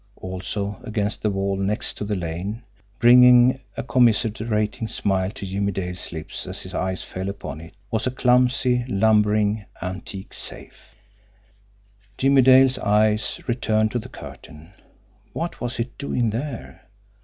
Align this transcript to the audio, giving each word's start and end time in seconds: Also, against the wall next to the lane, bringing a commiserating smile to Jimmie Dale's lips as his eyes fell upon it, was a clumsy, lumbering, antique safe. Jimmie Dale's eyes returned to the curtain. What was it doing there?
Also, 0.15 0.79
against 0.81 1.21
the 1.21 1.29
wall 1.29 1.55
next 1.57 1.93
to 1.93 2.03
the 2.03 2.15
lane, 2.15 2.63
bringing 2.99 3.59
a 3.77 3.83
commiserating 3.83 4.87
smile 4.87 5.29
to 5.29 5.45
Jimmie 5.45 5.71
Dale's 5.71 6.11
lips 6.11 6.47
as 6.47 6.63
his 6.63 6.73
eyes 6.73 7.03
fell 7.03 7.29
upon 7.29 7.61
it, 7.61 7.75
was 7.91 8.07
a 8.07 8.09
clumsy, 8.09 8.83
lumbering, 8.87 9.65
antique 9.79 10.33
safe. 10.33 10.95
Jimmie 12.17 12.41
Dale's 12.41 12.79
eyes 12.79 13.39
returned 13.45 13.91
to 13.91 13.99
the 13.99 14.09
curtain. 14.09 14.73
What 15.33 15.61
was 15.61 15.77
it 15.79 15.95
doing 15.99 16.31
there? 16.31 16.81